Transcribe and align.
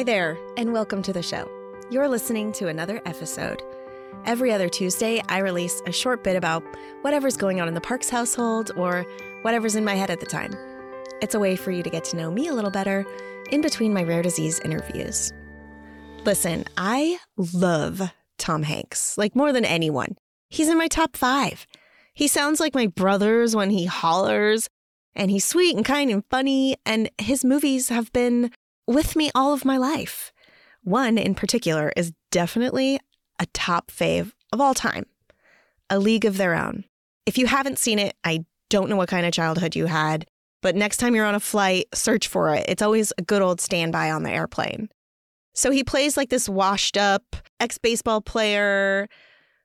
Hi 0.00 0.04
there, 0.04 0.38
and 0.56 0.72
welcome 0.72 1.02
to 1.02 1.12
the 1.12 1.22
show. 1.22 1.46
You're 1.90 2.08
listening 2.08 2.52
to 2.52 2.68
another 2.68 3.02
episode. 3.04 3.62
Every 4.24 4.50
other 4.50 4.66
Tuesday, 4.66 5.20
I 5.28 5.40
release 5.40 5.82
a 5.84 5.92
short 5.92 6.24
bit 6.24 6.36
about 6.36 6.62
whatever's 7.02 7.36
going 7.36 7.60
on 7.60 7.68
in 7.68 7.74
the 7.74 7.82
Parks 7.82 8.08
household 8.08 8.70
or 8.76 9.04
whatever's 9.42 9.76
in 9.76 9.84
my 9.84 9.94
head 9.94 10.08
at 10.08 10.18
the 10.18 10.24
time. 10.24 10.54
It's 11.20 11.34
a 11.34 11.38
way 11.38 11.54
for 11.54 11.70
you 11.70 11.82
to 11.82 11.90
get 11.90 12.04
to 12.04 12.16
know 12.16 12.30
me 12.30 12.48
a 12.48 12.54
little 12.54 12.70
better 12.70 13.04
in 13.50 13.60
between 13.60 13.92
my 13.92 14.02
rare 14.02 14.22
disease 14.22 14.58
interviews. 14.60 15.34
Listen, 16.24 16.64
I 16.78 17.18
love 17.52 18.00
Tom 18.38 18.62
Hanks, 18.62 19.18
like 19.18 19.36
more 19.36 19.52
than 19.52 19.66
anyone. 19.66 20.16
He's 20.48 20.70
in 20.70 20.78
my 20.78 20.88
top 20.88 21.14
five. 21.14 21.66
He 22.14 22.26
sounds 22.26 22.58
like 22.58 22.74
my 22.74 22.86
brothers 22.86 23.54
when 23.54 23.68
he 23.68 23.84
hollers, 23.84 24.66
and 25.14 25.30
he's 25.30 25.44
sweet 25.44 25.76
and 25.76 25.84
kind 25.84 26.10
and 26.10 26.24
funny, 26.30 26.76
and 26.86 27.10
his 27.18 27.44
movies 27.44 27.90
have 27.90 28.10
been 28.14 28.50
with 28.90 29.14
me 29.14 29.30
all 29.34 29.54
of 29.54 29.64
my 29.64 29.76
life. 29.76 30.32
One 30.82 31.16
in 31.16 31.34
particular 31.34 31.92
is 31.96 32.12
definitely 32.30 32.98
a 33.38 33.46
top 33.54 33.90
fave 33.90 34.32
of 34.52 34.60
all 34.60 34.74
time 34.74 35.06
A 35.88 35.98
League 35.98 36.24
of 36.24 36.36
Their 36.36 36.54
Own. 36.54 36.84
If 37.24 37.38
you 37.38 37.46
haven't 37.46 37.78
seen 37.78 37.98
it, 37.98 38.16
I 38.24 38.44
don't 38.68 38.90
know 38.90 38.96
what 38.96 39.08
kind 39.08 39.26
of 39.26 39.32
childhood 39.32 39.76
you 39.76 39.86
had, 39.86 40.26
but 40.60 40.74
next 40.74 40.96
time 40.96 41.14
you're 41.14 41.26
on 41.26 41.34
a 41.34 41.40
flight, 41.40 41.86
search 41.94 42.26
for 42.26 42.52
it. 42.54 42.66
It's 42.68 42.82
always 42.82 43.12
a 43.16 43.22
good 43.22 43.42
old 43.42 43.60
standby 43.60 44.10
on 44.10 44.24
the 44.24 44.30
airplane. 44.30 44.88
So 45.54 45.70
he 45.70 45.84
plays 45.84 46.16
like 46.16 46.30
this 46.30 46.48
washed 46.48 46.96
up 46.96 47.36
ex 47.60 47.78
baseball 47.78 48.20
player 48.20 49.08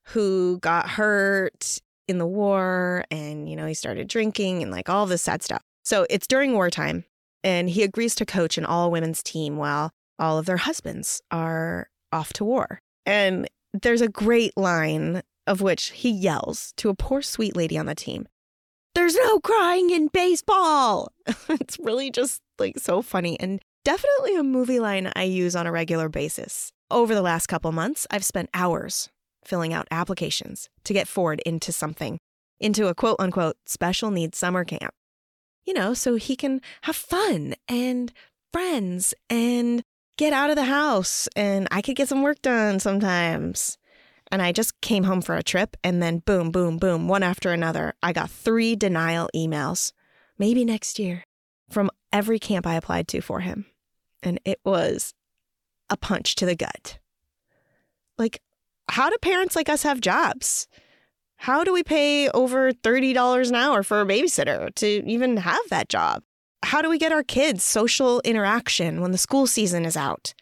who 0.10 0.60
got 0.60 0.88
hurt 0.88 1.80
in 2.08 2.20
the 2.20 2.28
war 2.28 3.06
and, 3.10 3.50
you 3.50 3.56
know, 3.56 3.66
he 3.66 3.74
started 3.74 4.08
drinking 4.08 4.62
and 4.62 4.72
like 4.72 4.90
all 4.90 5.08
this 5.08 5.24
sad 5.24 5.42
stuff. 5.42 5.64
So 5.84 6.06
it's 6.10 6.28
during 6.28 6.54
wartime 6.54 7.06
and 7.46 7.70
he 7.70 7.84
agrees 7.84 8.16
to 8.16 8.26
coach 8.26 8.58
an 8.58 8.66
all 8.66 8.90
women's 8.90 9.22
team 9.22 9.56
while 9.56 9.92
all 10.18 10.40
of 10.40 10.48
their 10.48 10.58
husbands 10.58 11.22
are 11.30 11.90
off 12.12 12.34
to 12.34 12.44
war. 12.44 12.82
And 13.06 13.48
there's 13.72 14.02
a 14.02 14.10
great 14.10 14.58
line 14.58 15.22
of 15.46 15.62
which 15.62 15.92
he 15.92 16.10
yells 16.10 16.74
to 16.78 16.90
a 16.90 16.96
poor 16.96 17.22
sweet 17.22 17.56
lady 17.56 17.78
on 17.78 17.86
the 17.86 17.94
team 17.94 18.26
There's 18.96 19.16
no 19.16 19.40
crying 19.40 19.92
in 19.92 20.08
baseball. 20.08 21.12
it's 21.50 21.78
really 21.78 22.10
just 22.10 22.42
like 22.58 22.80
so 22.80 23.04
funny 23.04 23.40
and 23.40 23.62
definitely 23.84 24.36
a 24.36 24.44
movie 24.44 24.80
line 24.80 25.12
I 25.16 25.24
use 25.24 25.56
on 25.56 25.68
a 25.68 25.72
regular 25.72 26.10
basis. 26.10 26.72
Over 26.90 27.14
the 27.14 27.22
last 27.22 27.46
couple 27.48 27.72
months, 27.72 28.08
I've 28.10 28.26
spent 28.26 28.50
hours 28.56 29.10
filling 29.44 29.72
out 29.72 29.88
applications 29.92 30.70
to 30.86 30.94
get 30.94 31.08
Ford 31.08 31.42
into 31.46 31.72
something, 31.72 32.18
into 32.60 32.88
a 32.88 32.96
quote 32.96 33.18
unquote 33.20 33.58
special 33.68 34.10
needs 34.10 34.40
summer 34.40 34.64
camp. 34.64 34.96
You 35.66 35.74
know, 35.74 35.94
so 35.94 36.16
he 36.16 36.36
can 36.36 36.62
have 36.84 36.96
fun 36.96 37.56
and 37.68 38.14
friends 38.54 39.14
and 39.30 39.84
get 40.18 40.32
out 40.32 40.50
of 40.50 40.56
the 40.56 40.66
house 40.66 41.28
and 41.36 41.68
I 41.72 41.82
could 41.82 41.96
get 41.96 42.08
some 42.08 42.22
work 42.22 42.42
done 42.42 42.80
sometimes. 42.80 43.78
And 44.32 44.42
I 44.42 44.52
just 44.52 44.80
came 44.82 45.04
home 45.04 45.22
for 45.22 45.36
a 45.36 45.44
trip 45.44 45.78
and 45.84 46.02
then 46.02 46.20
boom, 46.20 46.52
boom, 46.52 46.78
boom, 46.78 47.08
one 47.08 47.24
after 47.24 47.52
another. 47.52 47.94
I 48.02 48.14
got 48.14 48.30
three 48.30 48.76
denial 48.76 49.30
emails, 49.36 49.92
maybe 50.38 50.66
next 50.66 51.00
year, 51.00 51.24
from 51.70 51.92
every 52.12 52.40
camp 52.40 52.66
I 52.66 52.76
applied 52.76 53.08
to 53.10 53.22
for 53.22 53.42
him. 53.42 53.66
And 54.24 54.40
it 54.46 54.60
was 54.64 55.14
a 55.90 55.98
punch 55.98 56.36
to 56.36 56.46
the 56.46 56.56
gut. 56.56 56.98
Like, 58.18 58.42
how 58.90 59.10
do 59.10 59.18
parents 59.22 59.56
like 59.56 59.70
us 59.70 59.84
have 59.84 60.00
jobs? 60.02 60.68
How 61.38 61.64
do 61.64 61.74
we 61.74 61.84
pay 61.84 62.30
over 62.30 62.72
$30 62.72 63.50
an 63.50 63.56
hour 63.56 63.84
for 63.84 64.02
a 64.02 64.06
babysitter 64.06 64.74
to 64.76 64.88
even 64.88 65.38
have 65.38 65.62
that 65.70 65.90
job? 65.90 66.24
How 66.64 66.82
do 66.82 66.90
we 66.90 66.98
get 66.98 67.12
our 67.12 67.24
kids 67.24 67.64
social 67.64 68.22
interaction 68.22 69.02
when 69.02 69.12
the 69.12 69.18
school 69.18 69.46
season 69.46 69.86
is 69.86 69.96
out? 69.96 70.34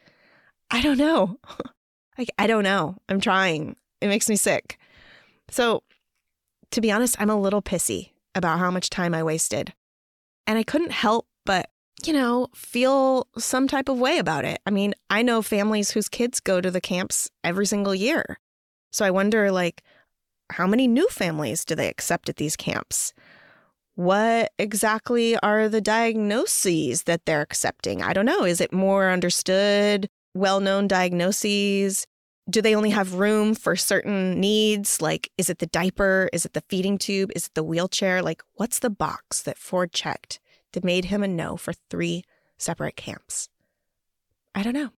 I 0.72 0.82
don't 0.82 0.98
know. 0.98 1.38
I, 2.18 2.26
I 2.38 2.48
don't 2.48 2.64
know. 2.64 2.98
I'm 3.10 3.20
trying. 3.20 3.76
It 4.02 4.08
makes 4.08 4.30
me 4.30 4.36
sick. 4.36 4.78
So, 5.50 5.84
to 6.72 6.82
be 6.82 6.92
honest, 6.92 7.16
I'm 7.20 7.30
a 7.30 7.40
little 7.40 7.62
pissy 7.62 8.12
about 8.36 8.60
how 8.60 8.72
much 8.72 8.90
time 8.90 9.14
I 9.14 9.24
wasted. 9.24 9.74
And 10.48 10.58
I 10.58 10.64
couldn't 10.64 10.92
help 10.92 11.28
but, 11.46 11.70
you 12.06 12.14
know, 12.14 12.48
feel 12.56 13.28
some 13.38 13.68
type 13.68 13.90
of 13.90 14.00
way 14.00 14.18
about 14.18 14.46
it. 14.46 14.60
I 14.66 14.72
mean, 14.72 14.94
I 15.10 15.22
know 15.22 15.42
families 15.42 15.92
whose 15.92 16.10
kids 16.10 16.40
go 16.40 16.62
to 16.62 16.72
the 16.72 16.82
camps 16.82 17.30
every 17.44 17.66
single 17.66 17.94
year. 17.94 18.40
So 18.92 19.06
I 19.06 19.12
wonder, 19.12 19.52
like, 19.52 19.84
how 20.52 20.68
many 20.68 20.88
new 20.88 21.08
families 21.08 21.66
do 21.66 21.76
they 21.76 21.90
accept 21.90 22.30
at 22.30 22.38
these 22.38 22.56
camps? 22.56 23.14
What 23.96 24.52
exactly 24.58 25.38
are 25.38 25.70
the 25.70 25.82
diagnoses 25.82 27.04
that 27.04 27.26
they're 27.26 27.42
accepting? 27.42 28.02
I 28.02 28.14
don't 28.14 28.26
know. 28.26 28.44
Is 28.44 28.60
it 28.60 28.74
more 28.74 29.10
understood, 29.10 30.10
well 30.34 30.60
known 30.60 30.88
diagnoses? 30.88 32.08
Do 32.50 32.62
they 32.62 32.76
only 32.76 32.90
have 32.90 33.14
room 33.14 33.56
for 33.56 33.76
certain 33.76 34.40
needs? 34.40 35.02
Like, 35.02 35.30
is 35.38 35.50
it 35.50 35.60
the 35.60 35.68
diaper? 35.68 36.30
Is 36.34 36.46
it 36.46 36.54
the 36.54 36.64
feeding 36.68 36.98
tube? 36.98 37.32
Is 37.36 37.48
it 37.48 37.54
the 37.54 37.64
wheelchair? 37.64 38.22
Like, 38.22 38.42
what's 38.56 38.80
the 38.80 38.90
box 38.90 39.42
that 39.44 39.58
Ford 39.58 39.94
checked 39.94 40.40
that 40.74 40.84
made 40.84 41.06
him 41.06 41.24
a 41.24 41.28
no 41.28 41.56
for 41.56 41.74
three 41.90 42.24
separate 42.58 42.96
camps? 42.96 43.48
I 44.56 44.64
don't 44.64 44.74
know. 44.74 44.90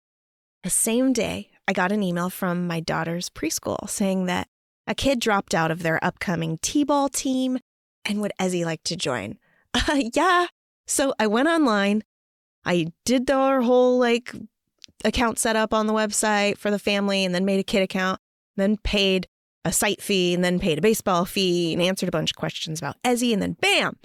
The 0.62 0.70
same 0.70 1.12
day, 1.12 1.50
I 1.68 1.72
got 1.72 1.92
an 1.92 2.02
email 2.02 2.30
from 2.30 2.66
my 2.66 2.80
daughter's 2.80 3.28
preschool 3.28 3.88
saying 3.90 4.26
that 4.26 4.48
a 4.86 4.94
kid 4.94 5.20
dropped 5.20 5.54
out 5.54 5.70
of 5.70 5.82
their 5.82 6.02
upcoming 6.04 6.58
T 6.58 6.84
ball 6.84 7.08
team 7.08 7.58
and 8.04 8.20
would 8.20 8.32
Ezzy 8.40 8.64
like 8.64 8.82
to 8.84 8.96
join? 8.96 9.38
Uh, 9.88 10.02
yeah. 10.14 10.46
So 10.86 11.14
I 11.18 11.26
went 11.26 11.48
online. 11.48 12.04
I 12.64 12.92
did 13.04 13.26
their 13.26 13.60
whole 13.62 13.98
like 13.98 14.32
account 15.04 15.40
setup 15.40 15.74
on 15.74 15.88
the 15.88 15.92
website 15.92 16.58
for 16.58 16.70
the 16.70 16.78
family 16.78 17.24
and 17.24 17.34
then 17.34 17.44
made 17.44 17.58
a 17.58 17.64
kid 17.64 17.82
account, 17.82 18.20
then 18.56 18.76
paid 18.76 19.26
a 19.64 19.72
site 19.72 20.00
fee 20.00 20.32
and 20.32 20.44
then 20.44 20.60
paid 20.60 20.78
a 20.78 20.80
baseball 20.80 21.24
fee 21.24 21.72
and 21.72 21.82
answered 21.82 22.08
a 22.08 22.12
bunch 22.12 22.30
of 22.30 22.36
questions 22.36 22.78
about 22.78 23.02
Ezzy. 23.02 23.32
And 23.32 23.42
then 23.42 23.56
bam, 23.60 23.96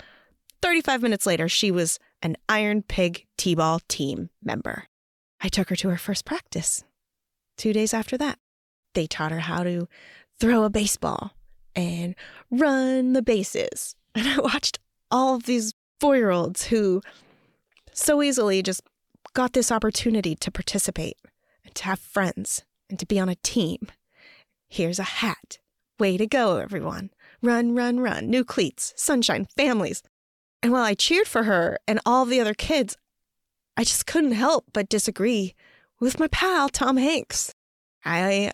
35 0.61 1.01
minutes 1.01 1.25
later, 1.25 1.47
she 1.47 1.71
was 1.71 1.99
an 2.21 2.35
Iron 2.47 2.81
Pig 2.81 3.25
T 3.37 3.55
ball 3.55 3.81
team 3.87 4.29
member. 4.43 4.85
I 5.41 5.49
took 5.49 5.69
her 5.69 5.75
to 5.77 5.89
her 5.89 5.97
first 5.97 6.25
practice. 6.25 6.83
Two 7.57 7.73
days 7.73 7.93
after 7.93 8.17
that, 8.17 8.39
they 8.93 9.07
taught 9.07 9.31
her 9.31 9.39
how 9.39 9.63
to 9.63 9.87
throw 10.39 10.63
a 10.63 10.69
baseball 10.69 11.31
and 11.75 12.15
run 12.49 13.13
the 13.13 13.21
bases. 13.21 13.95
And 14.15 14.27
I 14.27 14.39
watched 14.39 14.79
all 15.11 15.35
of 15.35 15.43
these 15.43 15.71
four 15.99 16.17
year 16.17 16.31
olds 16.31 16.65
who 16.65 17.01
so 17.93 18.23
easily 18.23 18.63
just 18.63 18.81
got 19.33 19.53
this 19.53 19.71
opportunity 19.71 20.35
to 20.35 20.51
participate 20.51 21.15
and 21.63 21.75
to 21.75 21.83
have 21.85 21.99
friends 21.99 22.65
and 22.89 22.97
to 22.99 23.05
be 23.05 23.19
on 23.19 23.29
a 23.29 23.35
team. 23.35 23.87
Here's 24.67 24.97
a 24.99 25.03
hat. 25.03 25.59
Way 25.99 26.17
to 26.17 26.25
go, 26.25 26.57
everyone. 26.57 27.11
Run, 27.41 27.75
run, 27.75 27.99
run. 27.99 28.29
New 28.29 28.43
cleats, 28.43 28.93
sunshine, 28.97 29.47
families. 29.55 30.01
And 30.63 30.71
while 30.71 30.83
I 30.83 30.95
cheered 30.95 31.27
for 31.27 31.43
her 31.43 31.77
and 31.87 31.99
all 32.05 32.25
the 32.25 32.41
other 32.41 32.55
kids, 32.55 32.97
I 33.77 33.83
just 33.83 34.07
couldn't 34.07 34.31
help 34.31 34.65
but 34.73 34.89
disagree 34.89 35.55
with 35.99 36.19
my 36.19 36.27
pal, 36.27 36.67
Tom 36.67 36.97
Hanks. 36.97 37.53
I 38.03 38.51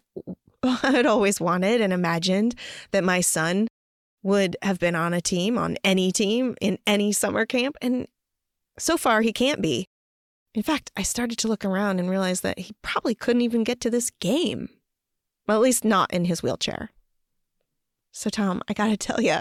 had 0.82 1.06
always 1.06 1.40
wanted 1.40 1.82
and 1.82 1.94
imagined 1.94 2.56
that 2.92 3.04
my 3.04 3.22
son 3.22 3.68
would 4.24 4.58
have 4.64 4.80
been 4.80 4.96
on 4.96 5.14
a 5.14 5.22
team, 5.22 5.58
on 5.58 5.78
any 5.84 6.12
team, 6.12 6.56
in 6.60 6.80
any 6.88 7.12
summer 7.12 7.46
camp. 7.46 7.78
And 7.82 8.08
so 8.78 8.98
far, 8.98 9.22
he 9.22 9.32
can't 9.32 9.62
be. 9.62 9.86
In 10.56 10.64
fact, 10.64 10.92
I 10.98 11.04
started 11.04 11.38
to 11.40 11.48
look 11.48 11.64
around 11.64 12.00
and 12.00 12.10
realize 12.10 12.42
that 12.42 12.58
he 12.58 12.74
probably 12.82 13.14
couldn't 13.14 13.44
even 13.44 13.64
get 13.64 13.80
to 13.82 13.90
this 13.90 14.10
game. 14.20 14.70
Well, 15.48 15.58
at 15.58 15.64
least 15.64 15.86
not 15.86 16.12
in 16.12 16.26
his 16.26 16.42
wheelchair. 16.42 16.90
So, 18.12 18.30
Tom, 18.30 18.62
I 18.68 18.74
gotta 18.74 18.98
tell 18.98 19.22
you, 19.22 19.38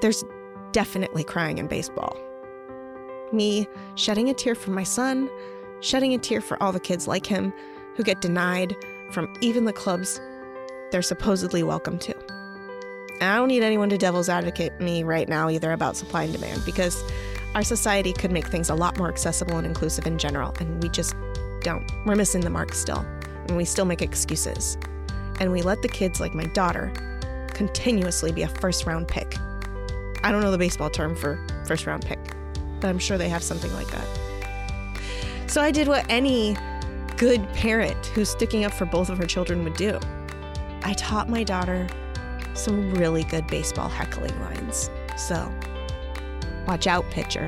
there's 0.00 0.24
definitely 0.72 1.24
crying 1.24 1.58
in 1.58 1.66
baseball. 1.66 2.16
Me 3.32 3.66
shedding 3.96 4.30
a 4.30 4.34
tear 4.34 4.54
for 4.54 4.70
my 4.70 4.82
son, 4.82 5.28
shedding 5.80 6.14
a 6.14 6.18
tear 6.18 6.40
for 6.40 6.60
all 6.62 6.72
the 6.72 6.80
kids 6.80 7.06
like 7.06 7.26
him 7.26 7.52
who 7.96 8.02
get 8.02 8.20
denied 8.20 8.74
from 9.10 9.32
even 9.40 9.64
the 9.64 9.72
clubs 9.72 10.20
they're 10.90 11.02
supposedly 11.02 11.62
welcome 11.62 11.98
to. 11.98 12.16
And 13.20 13.24
I 13.24 13.36
don't 13.36 13.48
need 13.48 13.62
anyone 13.62 13.90
to 13.90 13.98
devil's 13.98 14.28
advocate 14.28 14.80
me 14.80 15.02
right 15.02 15.28
now 15.28 15.50
either 15.50 15.72
about 15.72 15.96
supply 15.96 16.24
and 16.24 16.32
demand 16.32 16.64
because 16.64 17.02
our 17.54 17.62
society 17.62 18.12
could 18.12 18.30
make 18.30 18.46
things 18.46 18.70
a 18.70 18.74
lot 18.74 18.96
more 18.96 19.08
accessible 19.08 19.58
and 19.58 19.66
inclusive 19.66 20.06
in 20.06 20.18
general, 20.18 20.54
and 20.60 20.82
we 20.82 20.88
just 20.88 21.14
don't. 21.62 21.84
We're 22.06 22.16
missing 22.16 22.40
the 22.40 22.50
mark 22.50 22.72
still, 22.72 23.04
and 23.48 23.56
we 23.56 23.64
still 23.64 23.84
make 23.84 24.02
excuses. 24.02 24.78
And 25.40 25.50
we 25.52 25.62
let 25.62 25.82
the 25.82 25.88
kids 25.88 26.20
like 26.20 26.34
my 26.34 26.44
daughter 26.44 26.92
continuously 27.48 28.32
be 28.32 28.42
a 28.42 28.48
first 28.48 28.86
round 28.86 29.08
pick. 29.08 29.36
I 30.22 30.32
don't 30.32 30.42
know 30.42 30.50
the 30.50 30.58
baseball 30.58 30.90
term 30.90 31.16
for 31.16 31.44
first 31.66 31.86
round 31.86 32.04
pick, 32.04 32.20
but 32.80 32.88
I'm 32.88 32.98
sure 32.98 33.18
they 33.18 33.28
have 33.28 33.42
something 33.42 33.72
like 33.74 33.88
that. 33.88 35.00
So 35.46 35.60
I 35.60 35.70
did 35.70 35.88
what 35.88 36.06
any 36.08 36.56
good 37.16 37.46
parent 37.52 38.06
who's 38.06 38.30
sticking 38.30 38.64
up 38.64 38.72
for 38.72 38.86
both 38.86 39.10
of 39.10 39.18
her 39.18 39.26
children 39.26 39.64
would 39.64 39.74
do. 39.74 39.98
I 40.82 40.94
taught 40.94 41.28
my 41.28 41.44
daughter 41.44 41.86
some 42.54 42.92
really 42.94 43.24
good 43.24 43.46
baseball 43.46 43.88
heckling 43.88 44.38
lines. 44.40 44.90
So, 45.16 45.52
watch 46.66 46.86
out, 46.86 47.04
pitcher. 47.10 47.46